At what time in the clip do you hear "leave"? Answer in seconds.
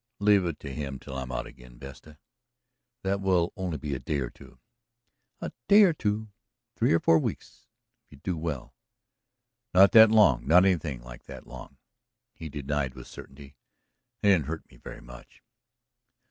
0.17-0.43